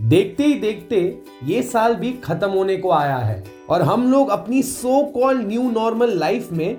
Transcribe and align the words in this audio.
देखते 0.00 0.42
ही 0.42 0.54
देखते 0.54 1.22
ये 1.44 1.62
साल 1.62 1.94
भी 1.94 2.12
खत्म 2.12 2.48
होने 2.48 2.76
को 2.76 2.90
आया 2.90 3.16
है 3.16 3.44
और 3.68 3.82
हम 3.82 4.12
लोग 4.12 4.28
अपनी 4.28 4.62
so 4.62 5.04
called 5.04 5.38
new 5.38 5.70
normal 5.70 6.10
life 6.10 6.52
में 6.52 6.78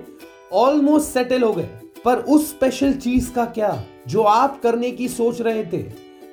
ऑलमोस्ट 0.52 1.10
सेटल 1.10 1.42
हो 1.42 1.52
गए। 1.52 1.68
पर 2.04 2.16
उस 2.16 2.48
स्पेशल 2.48 2.92
चीज़ 2.92 3.32
का 3.32 3.44
क्या, 3.44 3.84
जो 4.08 4.22
आप 4.22 4.62
करने 4.62 4.90
की 4.90 5.08
सोच 5.08 5.40
रहे 5.40 5.64
थे, 5.64 5.82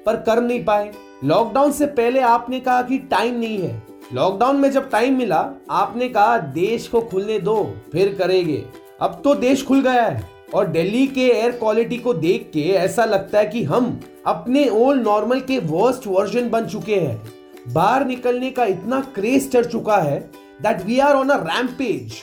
पर 0.05 0.15
कर 0.15 0.41
नहीं 0.41 0.65
पाए? 0.65 0.91
लॉकडाउन 1.23 1.71
से 1.71 1.85
पहले 1.85 2.19
आपने 2.19 2.59
कहा 2.59 2.81
कि 2.81 2.97
टाइम 2.97 3.39
नहीं 3.39 3.57
है। 3.57 3.83
लॉकडाउन 4.13 4.55
में 4.55 4.71
जब 4.71 4.89
टाइम 4.89 5.17
मिला, 5.17 5.51
आपने 5.69 6.09
कहा, 6.09 6.37
देश 6.37 6.87
को 6.87 7.01
खुलने 7.01 7.39
दो, 7.39 7.73
फिर 7.91 8.15
करेंगे। 8.19 8.65
अब 9.01 9.21
तो 9.23 9.35
देश 9.35 9.65
खुल 9.65 9.81
गया 9.81 10.03
है 10.03 10.29
और 10.53 10.67
दिल्ली 10.67 11.07
के 11.07 11.21
एयर 11.21 11.51
क्वालिटी 11.51 11.97
को 11.97 12.13
देख 12.13 12.51
के 12.53 12.61
ऐसा 12.61 13.05
लगता 13.05 13.39
है 13.39 13.45
कि 13.45 13.63
हम 13.63 13.99
अपने 14.29 14.67
ओल्ड 14.69 15.03
नॉर्मल 15.03 15.39
के 15.39 15.57
वर्स्ट 15.59 16.07
वर्जन 16.07 16.49
बन 16.49 16.65
चुके 16.65 16.95
हैं। 16.95 17.73
बाहर 17.73 18.05
निकलने 18.05 18.49
का 18.51 18.65
इतना 18.65 18.99
क्रेज 19.15 19.51
चढ़ 19.51 19.65
चुका 19.65 19.97
है 19.97 20.19
that 20.61 20.81
we 20.85 20.99
are 20.99 21.15
on 21.15 21.29
a 21.29 21.37
rampage 21.43 22.13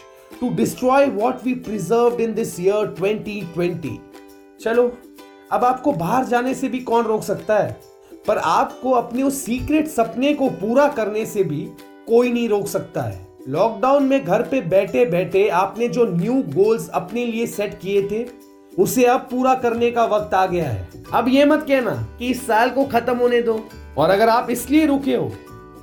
to 0.41 0.49
destroy 0.55 1.07
what 1.07 1.45
we 1.45 1.55
preserved 1.55 2.21
in 2.21 2.35
this 2.35 2.61
year 2.61 2.95
2020 3.01 3.99
चलो, 4.61 4.93
अब 5.53 5.65
आपको 5.65 5.93
बाहर 5.93 6.25
जाने 6.25 6.55
से 6.55 6.69
भी 6.69 6.79
कौन 6.81 7.05
रोक 7.05 7.23
सकता 7.23 7.59
है? 7.59 7.81
पर 8.27 8.39
आपको 8.39 8.91
अपने 8.91 9.23
उस 9.23 9.45
सीक्रेट 9.45 9.89
सपने 9.89 10.33
को 10.35 10.49
पूरा 10.51 10.89
करने 10.89 11.27
से 11.27 11.45
भी 11.45 11.61
कोई 12.09 12.33
नहीं 12.33 12.49
रोक 12.49 12.67
सकता 12.67 13.03
है। 13.03 13.27
लॉकडाउन 13.49 14.05
में 14.05 14.25
घर 14.25 14.43
पे 14.43 14.61
बैठे 14.61 15.05
बैठे 15.07 15.49
आपने 15.49 15.89
जो 15.89 16.07
न्यू 16.07 16.35
गोल्स 16.55 16.89
अपने 16.89 17.25
लिए 17.27 17.47
सेट 17.47 17.79
किए 17.79 18.03
थे 18.03 18.25
उसे 18.77 19.05
अब 19.05 19.21
पूरा 19.31 19.55
करने 19.55 19.91
का 19.91 20.05
वक्त 20.07 20.35
आ 20.35 20.45
गया 20.47 20.69
है। 20.69 20.89
अब 21.15 21.29
ये 21.29 21.45
मत 21.45 21.65
कहना 21.69 21.93
कि 22.19 22.29
इस 22.29 22.47
साल 22.47 22.71
को 22.71 22.85
खत्म 22.87 23.17
होने 23.17 23.41
दो। 23.43 23.59
और 23.99 24.11
अगर 24.11 24.29
आप 24.29 24.51
इसलिए 24.51 24.87
रुके 24.87 25.15
हो, 25.15 25.29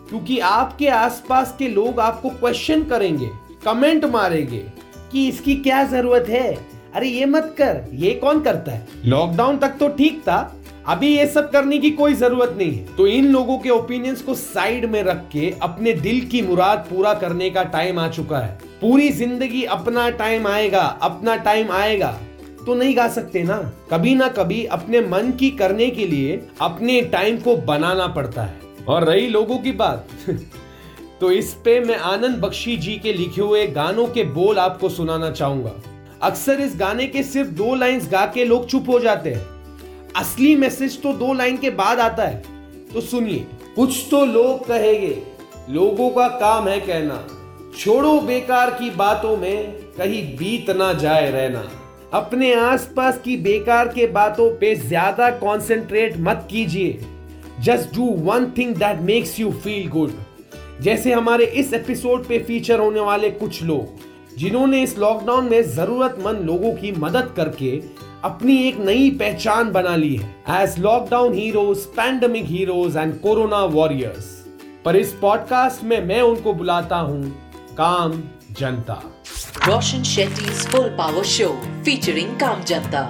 क्योंकि 0.09 0.39
आपके 0.39 0.87
आसपास 0.89 1.55
के 1.59 1.67
लोग 1.69 1.99
आपको 1.99 2.29
क्वेश्चन 2.31 2.83
करेंगे 2.83 3.29
कमेंट 3.65 4.05
मारेंगे 4.05 4.63
कि 5.11 5.27
इसकी 5.27 5.55
क्या 5.57 5.83
ज़रूरत 5.85 6.25
है। 6.29 6.57
अरे 6.95 7.07
ये 7.07 7.25
मत 7.25 7.55
कर, 7.57 7.83
ये 7.93 8.13
कौन 8.13 8.41
करता 8.41 8.71
है? 8.71 8.87
लॉकडाउन 9.05 9.57
तक 9.57 9.77
तो 9.79 9.87
ठीक 9.89 10.19
था, 10.21 10.55
अभी 10.87 11.07
ये 11.07 11.25
सब 11.27 11.49
करने 11.51 11.77
की 11.77 11.89
कोई 11.91 12.13
ज़रूरत 12.13 12.55
नहीं 12.57 12.71
है। 12.71 12.95
तो 12.95 13.07
इन 13.07 13.27
लोगों 13.27 13.57
के 13.57 13.69
ओपिनियंस 13.69 14.21
को 14.21 14.33
साइड 14.35 14.85
में 14.85 15.01
रख 15.03 15.23
के 15.31 15.53
अपने 15.61 15.93
दिल 15.95 16.19
की 16.25 16.41
मुराद 16.41 16.85
पूरा 16.89 17.13
करने 17.13 17.49
का 17.49 17.63
टाइम 17.65 17.99
आ 17.99 18.07
चुका 18.09 18.39
है। 18.39 18.57
पूरी 18.81 19.09
ज़िंदगी 19.11 19.63
अपना 19.65 20.09
टाइम 20.11 20.47
आएगा, 20.47 20.81
अपना 21.01 21.35
टाइम 21.37 21.71
आएगा। 21.71 22.17
तो 22.65 22.73
नहीं 22.73 22.97
गा 22.97 23.07
सकते 23.07 23.43
ना। 23.43 23.73
कभी 23.91 24.15
ना 24.15 24.27
कभी 24.27 24.65
अपने 24.65 25.01
मन 25.01 25.31
की 25.31 25.49
करने 25.49 25.89
के 25.89 26.07
लिए 26.07 26.47
अपने 26.61 27.01
टाइम 27.01 27.37
को 27.37 27.55
बनाना 27.55 28.07
पड़ता 28.07 28.43
है। 28.43 28.59
और 28.87 29.03
रही 29.03 29.27
लोगों 29.27 29.57
की 29.57 29.71
बात। 29.71 30.07
तो 31.21 31.31
इस 31.31 31.53
पे 31.53 31.79
मैं 31.79 31.97
आनंद 31.97 32.37
बख्शी 32.37 32.77
जी 32.77 32.95
के 32.95 33.13
लिखे 33.13 33.41
हुए 33.41 33.67
गानों 33.67 34.07
के 34.07 34.23
बोल 34.23 34.59
आपको 34.59 34.89
सुनाना 34.89 35.31
चाहूँगा। 35.31 35.71
अक्सर 36.21 36.61
इस 36.61 36.73
गाने 36.75 37.07
के 37.07 37.23
सिर्फ़ 37.23 37.49
दो 37.49 37.75
लाइंस 37.75 38.09
गा 38.11 38.25
के 38.25 38.45
लोग 38.45 38.67
चुप 38.67 38.89
हो 38.89 38.99
जाते 38.99 39.33
हैं। 39.33 39.45
असली 40.15 40.55
मैसेज 40.55 41.01
तो 41.01 41.13
दो 41.13 41.33
लाइन 41.33 41.57
के 41.57 41.69
बाद 41.69 41.99
आता 41.99 42.23
है। 42.23 42.43
तो 42.93 43.01
सुनिए। 43.01 43.47
कुछ 43.75 44.07
तो 44.11 44.25
लोग 44.25 44.67
कहेंगे, 44.67 45.23
लोगों 45.69 46.09
का 46.09 46.27
काम 46.27 46.67
है 46.67 46.79
कहना। 46.79 47.27
छोड़ो 47.79 48.19
बेकार 48.19 48.69
की 48.69 48.89
बातों 48.89 49.37
में, 49.37 49.71
कहीं 49.71 50.37
बीत 50.37 50.69
ना 50.69 50.93
जाए 50.93 51.31
रहना। 51.31 51.71
अपने 52.13 52.53
आसपास 52.53 53.17
की 53.19 53.35
बेकार 53.37 53.87
के 53.87 54.05
बातों 54.07 54.49
पे 54.57 54.73
ज़्यादा 54.77 55.29
कंसंट्रेट 55.29 56.17
मत 56.17 56.47
कीजिए। 56.51 56.99
Just 57.59 57.95
do 57.95 58.05
one 58.25 58.45
thing 58.57 58.75
that 58.75 58.99
makes 59.01 59.39
you 59.39 59.51
feel 59.53 59.87
good 59.89 60.11
जैसे 60.81 61.11
हमारे 61.11 61.45
इस 61.45 61.73
एपिसोड 61.73 62.25
पे 62.27 62.39
फीचर 62.39 62.79
होने 62.79 62.99
वाले 62.99 63.29
कुछ 63.31 63.61
लोग, 63.63 64.37
जिन्होंने 64.37 64.81
इस 64.83 64.97
लॉकडाउन 64.97 65.49
में 65.49 65.61
जरूरतमंद 65.75 66.45
लोगों 66.45 66.73
की 66.73 66.91
मदद 66.97 67.33
करके 67.37 67.71
अपनी 68.23 68.57
एक 68.67 68.77
नई 68.79 69.09
पहचान 69.19 69.71
बना 69.71 69.95
ली 69.95 70.15
है। 70.15 70.61
As 70.61 70.79
lockdown 70.79 71.33
heroes 71.33 71.85
pandemic 71.95 72.45
heroes 72.45 72.97
and 72.97 73.19
corona 73.21 73.63
warriors 73.71 74.25
पर 74.85 74.95
इस 74.95 75.13
पॉडकास्ट 75.21 75.83
में 75.83 75.99
मैं 76.05 76.21
उनको 76.21 76.53
बुलाता 76.53 76.97
हूँ, 76.97 77.23
Kaam 77.73 78.21
Janta. 78.51 79.01
Roshan 79.67 80.01
Shetty 80.03 80.45
full 80.45 80.87
power 80.89 81.23
show 81.23 81.47
featuring 81.85 82.35
Kaam 82.39 82.63
Janta 82.63 83.01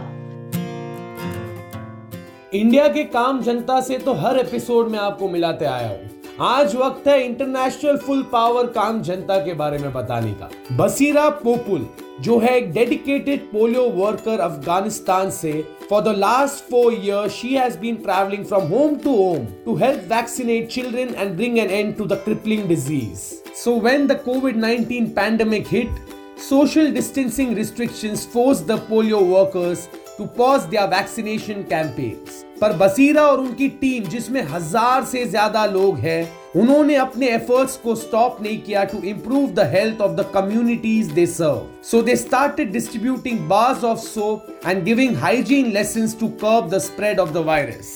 India 2.54 2.88
के 2.88 3.04
काम 3.14 3.42
जनता 3.44 3.80
से 3.82 3.98
तो 3.98 4.14
हर 4.14 4.38
एपिसोड 4.40 4.90
में 4.90 5.00
आपको 5.00 5.30
मिलाते 5.30 5.66
आया 5.66 5.88
हूँ। 5.90 6.38
आज 6.42 6.76
वक्त 6.76 7.08
है 7.08 7.20
इंटरनेशनल 7.26 7.98
फुल 7.98 8.22
पावर 8.32 8.68
काम 8.76 9.02
जनता 9.02 9.38
के 9.46 9.54
बारे 9.54 9.78
में 9.78 9.92
बताने 9.94 10.34
का। 10.34 10.50
बसीरा 10.78 11.28
पोपुल, 11.42 11.88
जो 12.22 12.40
है 12.40 12.56
एक 12.58 12.72
डेडिकेटेड 12.74 13.52
पोलियो 13.52 13.90
वर्कर 13.98 14.40
अफ़गानिस्तान 14.40 15.30
से 15.32 15.54
for 15.90 16.02
the 16.02 16.16
last 16.18 16.64
four 16.72 16.94
year 16.94 17.30
she 17.32 17.56
has 17.56 17.80
been 17.80 17.96
travelling 18.06 18.46
from 18.46 18.68
home 18.68 18.96
to 19.04 19.16
home 19.16 19.46
to 19.66 19.76
help 19.78 20.08
vaccinate 20.14 20.70
children 20.72 21.16
and 21.18 21.36
bring 21.36 21.58
an 21.60 21.70
end 21.70 21.96
to 21.98 22.06
the 22.06 22.24
crippling 22.26 22.68
disease 22.68 23.32
so 23.64 23.80
when 23.80 24.08
the 24.08 24.22
Covid 24.26 24.64
19 24.64 25.10
pandemic 25.16 25.68
hit 25.72 26.13
social 26.44 26.92
distancing 26.92 27.56
restrictions 27.56 28.26
forced 28.26 28.68
the 28.68 28.78
polio 28.78 29.20
workers 29.26 29.88
to 30.18 30.26
pause 30.28 30.66
their 30.68 30.88
vaccination 30.88 31.64
campaigns. 31.66 32.42
पर 32.62 32.74
बसीरा 32.78 33.22
और 33.28 33.40
उनकी 33.40 33.68
team 33.82 34.04
जिसमें 34.10 34.42
हज़ार 34.50 35.04
से 35.06 35.24
ज़्यादा 35.26 35.66
लोग 35.66 35.98
हैं, 36.00 36.30
उन्होंने 36.56 36.96
अपने 36.96 37.30
एफर्ट्स 37.30 37.76
को 37.78 37.96
स्टॉप 37.96 38.38
नहीं 38.42 38.62
किया 38.62 38.84
to 38.92 39.02
improve 39.10 39.50
the 39.54 39.68
health 39.74 40.02
of 40.02 40.12
the 40.16 40.26
communities 40.34 41.12
they 41.12 41.26
serve 41.28 41.62
so 41.92 42.02
they 42.02 42.16
started 42.16 42.72
distributing 42.72 43.40
bars 43.50 43.84
of 43.84 44.00
soap 44.00 44.68
and 44.68 44.84
giving 44.84 45.16
hygiene 45.24 45.72
lessons 45.74 46.20
to 46.20 46.28
curb 46.44 46.70
the 46.74 46.80
spread 46.88 47.20
of 47.20 47.32
the 47.34 47.46
virus 47.48 47.92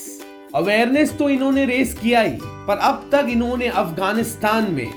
awareness 0.56 1.14
तो 1.18 1.30
इन्होंने 1.30 1.66
रेस 1.66 1.94
किया 2.02 2.22
ही, 2.22 2.38
पर 2.68 2.78
अब 2.90 3.10
तक 3.12 3.28
इन्होंने 3.32 3.68
अफ़गानिस्तान 3.68 4.72
में 4.72 4.92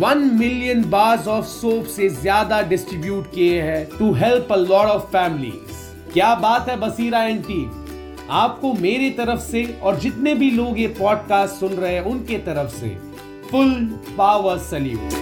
one 0.00 0.18
million 0.34 0.84
bars 0.90 1.26
of 1.28 1.44
soap 1.44 1.86
से 1.86 2.08
ज़्यादा 2.08 2.60
डिस्ट्रीब्यूट 2.62 3.26
किए 3.34 3.60
हैं 3.62 3.84
to 3.98 4.12
help 4.14 4.52
a 4.52 4.56
lot 4.56 4.88
of 4.88 5.02
families 5.02 6.12
क्या 6.12 6.34
बात 6.34 6.68
है 6.68 6.76
बसीरा 6.80 7.22
एंड 7.24 7.42
टीम 7.44 8.28
आपको 8.30 8.72
मेरी 8.72 9.10
तरफ़ 9.10 9.40
से 9.40 9.64
और 9.82 9.98
जितने 10.00 10.34
भी 10.34 10.50
लोग 10.50 10.80
ये 10.80 10.86
पॉडकास्ट 10.98 11.54
सुन 11.54 11.72
रहे 11.72 11.94
हैं 11.94 12.02
उनके 12.02 12.38
तरफ़ 12.38 12.70
से 12.70 12.88
फुल 13.50 13.74
पावर 14.18 14.58
सल्यूट 14.58 15.20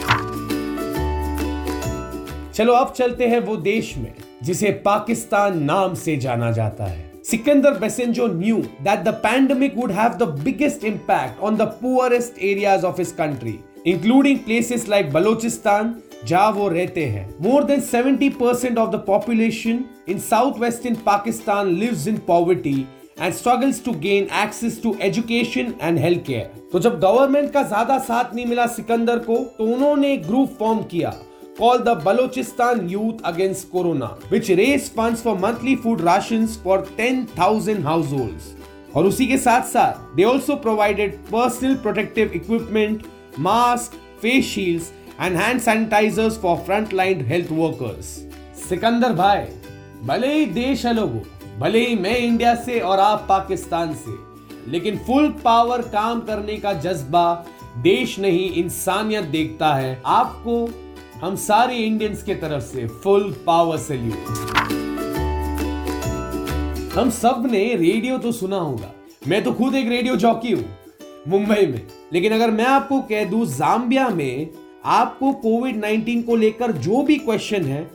चलो 2.55 2.73
अब 2.73 2.93
चलते 2.93 3.27
हैं 3.27 3.41
वो 3.41 3.57
देश 3.57 3.97
में 3.99 4.13
जिसे 4.43 4.71
पाकिस्तान 4.85 5.63
नाम 5.63 5.95
से 5.95 6.17
जाना 6.17 6.51
जाता 6.53 6.85
है। 6.85 7.09
Sikandar 7.31 7.73
Besenjo 7.81 8.27
knew 8.37 8.61
that 8.85 9.05
the 9.05 9.13
pandemic 9.25 9.75
would 9.77 9.91
have 9.91 10.15
the 10.19 10.27
biggest 10.45 10.85
impact 10.85 11.43
on 11.49 11.59
the 11.59 11.67
poorest 11.81 12.39
areas 12.51 12.85
of 12.85 12.97
his 12.97 13.13
country, 13.13 13.53
including 13.87 14.39
places 14.45 14.89
like 14.89 15.13
Balochistan 15.13 15.95
जहाँ 16.27 16.51
वो 16.53 16.69
रहते 16.69 17.05
हैं 17.07 17.29
more 17.43 17.65
than 17.65 17.81
70 17.83 18.31
percent 18.41 18.79
of 18.79 18.91
the 18.91 19.03
population 19.07 19.85
in 20.09 20.19
south 20.21 20.59
western 20.61 20.95
Pakistan 21.07 21.69
lives 21.75 22.07
in 22.09 22.17
poverty 22.27 22.75
and 23.21 23.33
struggles 23.35 23.83
to 23.85 23.93
gain 24.01 24.29
access 24.43 24.81
to 24.83 24.95
education 25.03 25.73
and 25.83 25.99
health 25.99 26.25
care 26.27 26.51
तो 26.73 26.79
जब 26.79 27.01
government 27.01 27.51
का 27.53 27.63
ज़्यादा 27.63 27.99
साथ 28.05 28.35
नहीं 28.35 28.47
मिला 28.47 28.67
सिकंदर 28.77 29.19
को 29.21 29.37
तो 29.59 29.73
उन्होंने 29.75 30.13
एक 30.15 30.27
ग्रुप 30.27 30.57
फॉर्म 30.59 30.83
किया 30.93 31.13
called 31.57 31.85
the 31.85 31.95
Balochistan 31.97 32.79
Youth 32.91 33.19
Against 33.23 33.71
Corona, 33.71 34.07
which 34.31 34.49
raised 34.51 34.95
funds 34.95 35.21
for 35.21 35.35
monthly 35.39 35.75
food 35.77 36.01
rations 36.01 36.57
for 36.57 36.77
10,000 36.99 37.85
households. 37.85 38.57
और 38.97 39.07
उसी 39.07 39.27
के 39.27 39.37
साथ 39.39 39.63
साथ 39.63 40.15
they 40.17 40.25
also 40.25 40.55
provided 40.63 41.17
personal 41.27 41.75
protective 41.83 42.33
equipment 42.35 43.03
mask 43.39 43.93
face 44.23 44.47
shields 44.47 44.93
and 45.21 45.37
hand 45.37 45.61
sanitizers 45.61 46.39
for 46.39 46.57
front 46.57 46.93
line 46.95 47.25
health 47.27 47.53
workers 47.53 48.07
Sikandar 48.69 49.13
भाई, 49.13 49.45
भले 50.05 50.33
ही 50.35 50.47
देश 50.47 50.85
है 50.87 50.95
हो, 51.01 51.23
भले 51.59 51.87
ही 51.87 51.95
मैं 51.95 52.17
इंडिया 52.19 52.55
से 52.55 52.79
और 52.81 53.01
आप 53.01 53.27
पाकिस्तान 53.29 53.95
से, 53.95 54.17
लेकिन 54.71 54.99
फुल 55.07 55.29
पावर 55.45 55.83
काम 55.89 56.21
करने 56.21 56.57
का 56.57 56.73
जज्बा 56.75 57.33
देश 57.79 58.19
नहीं, 58.19 58.51
इंसानियत 58.55 59.25
देखता 59.27 59.75
है। 59.75 60.01
आपको, 60.07 60.69
हम 61.21 61.37
सारे 61.37 61.77
इंडियंस 61.77 62.23
के 62.23 62.35
तरफ़ 62.35 62.63
से 62.65 62.87
फुल 63.03 63.31
पावर 63.47 63.79
सल्यूट 63.79 64.69
हम 66.95 67.11
सबने 67.13 67.65
रेडियो 67.77 68.19
तो 68.19 68.33
सुना 68.33 68.57
होगा। 68.57 68.93
मैं 69.29 69.43
तो 69.45 69.53
खुद 69.53 69.75
एक 69.75 69.89
रेडियो 69.89 70.17
जॉकी 70.17 70.53
हूँ। 70.53 70.65
मुंबई 71.29 71.67
में। 71.67 71.87
लेकिन 72.13 72.33
अगर 72.33 72.51
मैं 72.51 72.65
आपको 72.65 73.01
कह 73.01 73.25
दूँ 73.25 73.47
जाम्बिया 73.47 74.09
में 74.09 74.49
आपको 74.85 75.33
कोविड 75.33 75.85
19 75.85 76.23
को 76.23 76.37
लेकर 76.37 76.73
जो 76.73 77.03
भी 77.03 77.17
क्वेश्चन 77.17 77.63
है, 77.63 77.91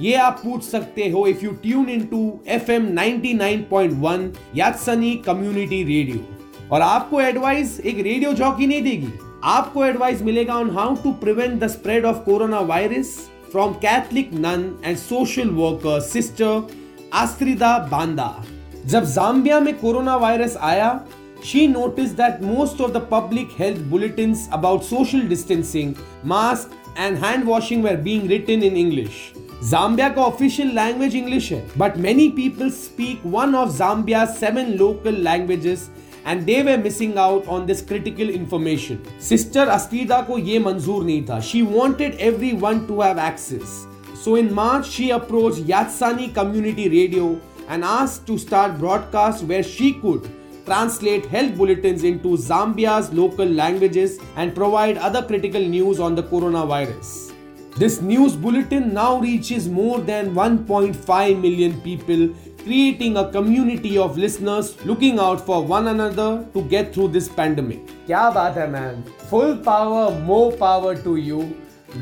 ये 0.00 0.14
आप 0.14 0.40
पूछ 0.44 0.62
सकते 0.62 1.08
हो 1.08 1.26
if 1.26 1.44
you 1.44 1.50
tune 1.50 1.88
in 1.88 2.04
to 2.04 2.40
F 2.48 2.70
M 2.70 2.82
ninety 2.82 5.16
community 5.16 5.84
radio 5.84 6.36
और 6.72 6.80
आपको 6.80 7.20
एडवाइस 7.20 7.80
एक 7.80 8.00
रेडियो 8.00 8.32
जॉकी 8.32 8.66
नहीं 8.66 8.82
देगी। 8.82 9.08
आपको 9.44 9.84
एडवाइस 9.84 10.22
मिलेगा 10.22 10.54
on 10.54 10.70
how 10.70 10.94
to 10.94 11.12
prevent 11.12 11.60
the 11.60 11.66
spread 11.66 12.04
of 12.04 12.16
corona 12.16 12.60
virus 12.60 13.30
from 13.52 13.72
Catholic 13.72 14.30
nun 14.32 14.80
and 14.84 14.96
social 14.96 15.50
worker 15.50 16.00
sister 16.00 16.70
Astrida 17.12 17.78
Banda 17.78 18.44
जब 18.86 19.04
Zambia 19.04 19.60
में 19.60 19.78
corona 19.78 20.16
virus 20.16 20.56
आया 20.60 21.06
she 21.42 21.66
noticed 21.66 22.16
that 22.16 22.42
most 22.42 22.80
of 22.80 22.92
the 22.92 23.00
public 23.00 23.52
health 23.52 23.78
bulletins 23.90 24.48
about 24.52 24.84
social 24.84 25.20
distancing, 25.20 25.96
mask 26.22 26.70
and 26.96 27.18
hand 27.18 27.46
washing 27.46 27.82
were 27.82 27.96
being 27.96 28.28
written 28.28 28.62
in 28.62 28.76
English. 28.76 29.34
Zambia 29.62 30.14
का 30.14 30.26
official 30.28 30.72
language 30.72 31.14
English 31.14 31.50
है, 31.50 31.62
but 31.76 31.98
many 31.98 32.30
people 32.30 32.70
speak 32.70 33.20
one 33.22 33.54
of 33.54 33.70
Zambia's 33.70 34.36
seven 34.38 34.76
local 34.76 35.12
languages 35.12 35.88
and 36.24 36.46
they 36.46 36.62
were 36.62 36.76
missing 36.78 37.16
out 37.18 37.46
on 37.48 37.66
this 37.66 37.82
critical 37.82 38.28
information. 38.28 39.00
Sister 39.18 39.66
Astida 39.66 40.26
को 40.26 40.38
ये 40.38 40.58
मंजूर 40.58 41.04
नहीं 41.04 41.26
था. 41.26 41.40
She 41.42 41.62
wanted 41.62 42.16
everyone 42.18 42.86
to 42.86 43.00
have 43.00 43.18
access. 43.18 43.86
So 44.14 44.36
in 44.36 44.52
March 44.54 44.86
she 44.86 45.10
approached 45.10 45.64
Yatsani 45.66 46.32
Community 46.34 46.88
Radio 46.88 47.40
and 47.68 47.84
asked 47.84 48.26
to 48.26 48.38
start 48.38 48.78
broadcast 48.78 49.44
where 49.44 49.62
she 49.62 49.92
could 49.94 50.30
translate 50.66 51.26
health 51.26 51.56
bulletins 51.56 52.04
into 52.04 52.36
Zambia's 52.36 53.12
local 53.12 53.46
languages, 53.46 54.18
and 54.36 54.54
provide 54.54 54.98
other 54.98 55.22
critical 55.22 55.60
news 55.60 56.00
on 56.00 56.14
the 56.14 56.22
coronavirus. 56.22 57.32
This 57.76 58.00
news 58.00 58.36
bulletin 58.36 58.92
now 58.94 59.18
reaches 59.20 59.68
more 59.68 60.00
than 60.00 60.34
1.5 60.34 61.40
million 61.40 61.80
people, 61.80 62.28
creating 62.64 63.16
a 63.16 63.30
community 63.30 63.96
of 63.98 64.18
listeners 64.18 64.74
looking 64.84 65.18
out 65.18 65.40
for 65.40 65.64
one 65.64 65.88
another 65.88 66.46
to 66.54 66.62
get 66.62 66.92
through 66.94 67.08
this 67.08 67.28
pandemic. 67.28 67.78
क्या 68.06 68.28
बात 68.30 68.56
है 68.56 68.70
man 68.72 69.02
full 69.30 69.54
power 69.66 70.20
more 70.24 70.56
power 70.60 71.02
to 71.04 71.16
you 71.16 71.42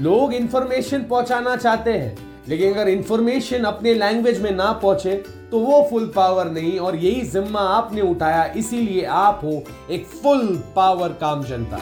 लोग 0.08 0.34
information 0.34 1.02
पहुंचाना 1.04 1.56
चाहते 1.56 1.92
हैं 1.92 2.30
लेकिन 2.48 2.72
अगर 2.72 2.88
information 2.88 3.64
अपने 3.64 3.94
लैंग्वेज 3.94 4.40
में 4.42 4.50
ना 4.50 4.72
पहुँचे 4.72 5.14
तो 5.50 5.58
वो 5.58 5.87
फुल 5.90 6.06
पावर 6.06 6.50
नहीं 6.50 6.78
और 6.78 6.96
यही 6.96 7.20
जिम्मा 7.22 7.60
आपने 7.60 8.00
उठाया, 8.00 8.44
इसीलिए 8.46 9.04
आप 9.04 9.40
हो 9.44 9.62
एक 9.90 10.04
फुल 10.06 10.46
पावर 10.76 11.12
काम 11.20 11.42
जनता। 11.44 11.78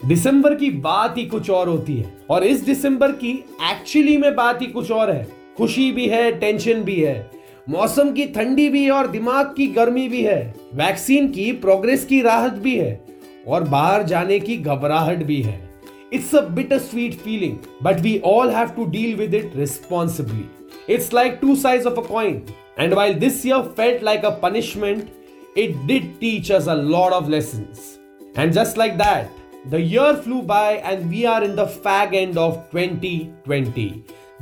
दिसंबर 0.00 0.54
की 0.54 0.70
बात 0.70 1.16
ही 1.18 1.24
कुछ 1.26 1.50
और 1.50 1.68
होती 1.68 1.96
है 1.96 2.12
और 2.30 2.44
इस 2.44 2.60
दिसंबर 2.60 3.12
की 3.14 3.32
एक्चुअली 3.70 4.16
में 4.16 4.34
बात 4.36 4.62
ही 4.62 4.66
कुछ 4.66 4.90
और 4.92 5.10
है। 5.10 5.26
खुशी 5.58 5.90
भी 5.92 6.06
है 6.08 6.30
टेंशन 6.32 6.82
भी 6.82 7.00
है, 7.00 7.30
मौसम 7.68 8.12
की 8.12 8.26
ठंडी 8.26 8.68
भी 8.68 8.84
है 8.84 8.90
और 8.90 9.06
दिमाग 9.08 9.54
की 9.56 9.66
गर्मी 9.68 10.08
भी 10.08 10.22
है 10.22 10.54
वैक्सीन 10.74 11.28
की 11.28 11.50
प्रोग्रेस 11.54 12.04
की 12.04 12.20
राहत 12.22 12.52
भी 12.54 12.76
है। 12.76 13.07
और 13.48 13.64
बाहर 13.68 14.02
जाने 14.02 14.38
की 14.40 14.56
घबराहट 14.56 15.22
भी 15.24 15.40
है। 15.42 15.60
It's 16.12 16.34
a 16.34 16.40
bitter 16.54 16.78
sweet 16.78 17.14
feeling 17.20 17.56
but 17.82 18.00
we 18.00 18.18
all 18.26 18.50
have 18.50 18.68
to 18.76 18.84
deal 18.90 19.14
with 19.14 19.34
it 19.34 19.56
responsibly 19.56 20.94
it's 20.94 21.12
like 21.14 21.38
two 21.40 21.56
size 21.56 21.86
of 21.88 22.00
a 22.00 22.06
coin 22.08 22.42
and 22.78 22.94
while 22.94 23.14
this 23.18 23.44
year 23.46 23.62
felt 23.76 24.02
like 24.02 24.24
a 24.24 24.30
punishment 24.42 25.58
it 25.58 25.76
did 25.86 26.12
teach 26.20 26.52
us 26.52 26.68
a 26.68 26.74
lot 26.74 27.12
of 27.12 27.28
lesson 27.30 27.66
and 28.38 28.52
just 28.52 28.78
like 28.78 28.98
that 28.98 29.36
the 29.66 29.80
year 29.80 30.14
flew 30.14 30.40
by 30.44 30.82
and 30.84 31.04
we 31.10 31.24
are 31.24 31.44
in 31.44 31.54
the 31.56 31.66
fag 31.78 32.14
end 32.14 32.38
of 32.38 32.56
twenty 32.70 33.18
twenty 33.44 33.90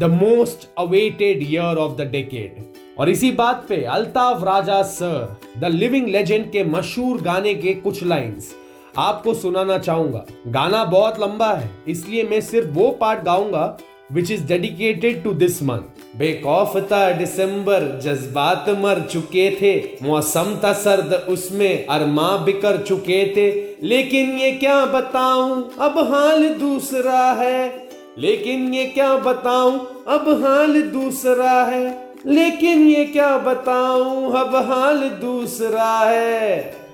the 0.00 0.04
most 0.12 0.68
awaited 0.78 1.42
year 1.42 1.78
of 1.78 1.96
the 1.96 2.10
decade 2.10 2.64
और 2.98 3.08
इसी 3.10 3.30
बात 3.32 3.64
पे 3.68 3.82
Altaf 3.94 4.44
Raja 4.44 4.82
sir 4.90 5.36
the 5.58 5.70
living 5.72 6.06
legend 6.08 6.50
के 6.52 6.64
मशहूर 6.64 7.20
गाने 7.22 7.54
के 7.54 7.74
कुछ 7.80 8.02
lines 8.04 8.54
आपको 8.98 9.34
सुनाना 9.34 9.78
चाहूँगा। 9.78 10.24
गाना 10.46 10.84
बहुत 10.84 11.20
लंबा 11.20 11.52
है, 11.52 11.70
इसलिए 11.88 12.22
मैं 12.22 12.40
सिर्फ़ 12.40 12.68
वो 12.68 12.90
पार्ट 12.90 13.24
गाऊँगा 13.24 13.76
which 14.12 14.30
is 14.30 14.44
dedicated 14.46 15.22
to 15.24 15.32
this 15.32 15.62
month 15.62 16.18
बेकॉफ 16.18 16.76
था 16.92 17.10
जज्बात 17.10 18.68
मर 18.78 19.00
चुके 19.02 19.50
थे, 19.52 19.74
मौसम 20.02 20.54
था 20.64 20.72
सर्द, 20.72 21.12
उसमें 21.28 21.86
अरमा 21.86 22.36
बिकर 22.36 22.76
चुके 22.82 23.24
थे। 23.36 23.50
लेकिन 23.82 24.30
ये 24.38 24.50
क्या 24.52 24.84
बताऊँ, 24.86 25.70
अब 25.80 25.98
हाल 26.12 26.48
दूसरा 26.50 27.24
है। 27.32 27.88
लेकिन 28.18 28.72
ये 28.74 28.84
क्या 28.86 29.16
बताऊँ, 29.16 29.78
अब 30.08 30.28
हाल 30.44 30.82
दूसरा 30.82 31.62
है। 31.64 31.84
लेकिन 32.26 32.86
ये 32.88 33.04
क्या 33.04 33.36
बताऊँ, 33.38 34.32
अब 34.32 34.56
हाल 34.70 35.08
दूसरा 35.20 35.92
है। 36.00 36.85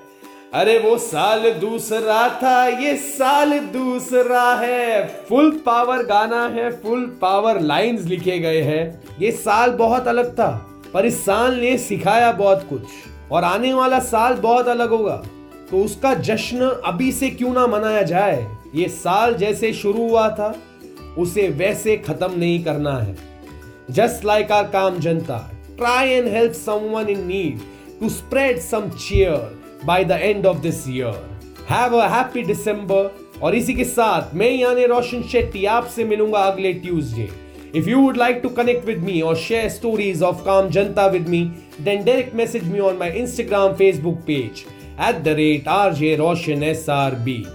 अरे 0.53 0.79
वो 0.79 0.97
साल 0.99 1.51
दूसरा 1.51 2.29
था, 2.29 2.67
ये 2.67 2.97
साल 2.97 3.59
दूसरा 3.59 4.43
है। 4.55 5.07
फुल 5.29 5.51
पावर 5.67 6.03
गाना 6.03 6.43
है 6.47 6.71
फुल 6.83 7.07
पावर 7.21 7.61
लाइंस 7.61 8.01
लिखे 8.01 8.39
गए 8.39 8.61
हैं। 8.63 9.03
ये 9.21 9.31
साल 9.33 9.71
बहुत 9.71 10.09
अलग 10.09 10.33
था, 10.33 10.49
पर 10.95 11.07
इस 11.07 11.25
साल 11.25 11.55
ने 11.55 11.77
सिखाया 11.79 12.33
बहुत 12.33 12.67
कुछ। 12.71 12.83
और 13.33 13.45
आने 13.45 13.73
वाला 13.75 13.99
साल 14.01 14.35
बहुत 14.35 14.69
अलग 14.69 14.91
होगा। 14.91 15.17
तो 15.71 15.83
उसका 15.85 16.15
जश्न 16.15 16.69
अभी 16.85 17.11
से 17.13 17.31
क्यों 17.31 17.55
ना 17.55 17.67
मनाया 17.67 18.03
जाए? 18.03 18.47
ये 18.75 18.89
साल 18.89 19.35
जैसे 19.35 19.73
शुरू 19.73 20.09
हुआ 20.09 20.29
था, 20.29 20.55
उसे 21.19 21.49
वैसे 21.49 21.97
खत्म 21.97 22.39
नहीं 22.39 22.63
करना 22.65 22.97
है। 22.99 23.17
Just 23.91 24.25
like 24.25 24.53
our 24.53 24.69
Kaam 24.69 24.99
Janta 24.99 25.39
try 25.77 26.11
and 26.11 26.29
help 26.29 26.53
someone 26.53 27.09
in 27.09 27.27
need 27.27 27.61
to 28.01 28.09
spread 28.09 28.61
some 28.61 28.91
cheer 29.01 29.62
by 29.85 30.05
the 30.05 30.17
end 30.17 30.47
of 30.47 30.63
this 30.63 30.87
year. 30.87 31.13
Have 31.67 31.93
a 31.93 32.09
happy 32.09 32.43
December 32.43 33.09
और 33.43 33.55
इसी 33.55 33.75
के 33.75 33.85
साथ 33.85 34.35
मैं 34.35 34.51
यानी 34.51 34.85
रोशन 34.87 35.23
शेट्टी 35.33 35.65
आपसे 35.77 36.05
मिलूँगा 36.05 36.39
अगले 36.51 36.73
Tuesday 36.73 37.29
If 37.75 37.87
you 37.87 38.01
would 38.01 38.19
like 38.19 38.43
to 38.43 38.51
connect 38.51 38.85
with 38.85 39.03
me 39.03 39.23
or 39.23 39.35
share 39.35 39.71
stories 39.71 40.21
of 40.21 40.45
Calm 40.45 40.71
Janta 40.71 41.11
with 41.11 41.27
me, 41.27 41.39
then 41.79 42.05
direct 42.05 42.35
message 42.35 42.65
me 42.65 42.81
on 42.81 42.99
my 42.99 43.11
Instagram, 43.11 43.77
Facebook 43.79 44.27
page 44.27 44.67
at 44.99 45.25
the 45.25 45.35
rate 45.35 45.65
RJ 45.65 46.19
Roshan 46.19 46.61
SRB. 46.61 47.51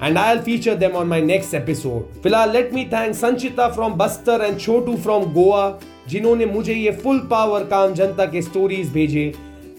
And 0.00 0.18
I'll 0.18 0.42
feature 0.42 0.74
them 0.74 0.96
on 0.96 1.08
my 1.08 1.20
next 1.20 1.54
episode. 1.54 2.08
फ़िलहाल 2.22 2.52
let 2.52 2.72
me 2.72 2.84
thank 2.86 3.16
Sanchita 3.20 3.72
from 3.74 3.96
Bastar 3.96 4.40
and 4.48 4.58
Chotu 4.66 4.98
from 5.06 5.32
Goa 5.32 5.80
जिन्होंने 6.08 6.46
मुझे 6.46 6.74
ये 6.74 6.90
full 7.02 7.18
power 7.30 7.64
काम 7.70 7.94
जनता 7.94 8.26
के 8.32 8.42
stories 8.42 8.92
भेजे 8.92 9.32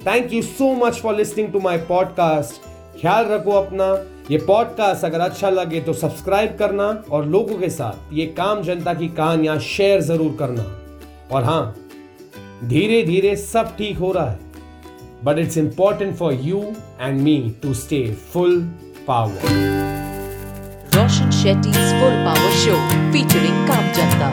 thank 0.08 0.34
you 0.34 0.42
so 0.42 0.74
much 0.76 1.00
for 1.02 1.16
listening 1.16 1.52
to 1.54 1.60
my 1.60 1.78
podcast 1.88 2.62
ख्याल 3.02 3.26
रखो 3.26 3.52
अपना। 3.52 3.86
ये 4.32 4.38
पॉडकास्ट 4.48 5.06
अगर 5.06 5.20
अच्छा 5.20 5.50
लगे 5.50 5.80
तो 5.82 5.94
सब्सक्राइब 5.94 6.56
करना 6.60 6.86
और 7.12 7.26
लोगों 7.26 7.58
के 7.58 7.70
साथ 7.70 8.14
ये 8.14 8.26
काम 8.38 8.62
जनता 8.64 8.94
की 8.94 9.08
कहानियाँ 9.18 9.58
शेयर 9.60 10.02
ज़रूर 10.02 10.36
करना। 10.40 10.64
और 11.32 11.44
हाँ 11.44 11.76
धीरे 12.64 13.02
धीरे 13.04 13.36
सब 13.36 13.76
ठीक 13.78 13.98
हो 13.98 14.12
रहा 14.12 14.30
है। 14.30 14.40
But 15.26 15.40
it's 15.40 15.58
important 15.58 16.16
for 16.18 16.34
you 16.34 16.64
and 17.02 17.22
me 17.22 17.38
to 17.64 17.74
stay 17.74 18.04
full 18.34 18.60
power 19.08 19.42
Roshan 20.96 21.32
Shetty 21.44 21.72
full 21.72 22.16
power 22.26 22.52
show 22.64 22.76
featuring 23.12 23.68
Kaam 23.68 23.92
Janta. 23.94 24.32